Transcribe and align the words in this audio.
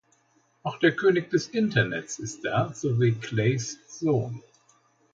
Auch 0.63 0.79
der 0.79 0.95
König 0.95 1.29
des 1.29 1.49
Internets 1.49 2.17
ist 2.17 2.43
da 2.43 2.73
sowie 2.73 3.11
Clays 3.13 3.77
Sohn. 3.87 4.41